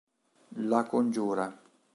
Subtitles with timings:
[0.71, 1.45] La congiura